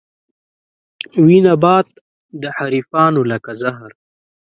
[1.25, 1.87] وي نبات
[2.41, 3.91] د حريفانو لکه زهر